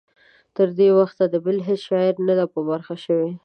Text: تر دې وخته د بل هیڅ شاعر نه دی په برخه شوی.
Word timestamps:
تر 0.55 0.67
دې 0.77 0.89
وخته 0.99 1.23
د 1.27 1.35
بل 1.45 1.57
هیڅ 1.67 1.81
شاعر 1.87 2.15
نه 2.27 2.33
دی 2.37 2.45
په 2.53 2.59
برخه 2.69 2.95
شوی. 3.05 3.31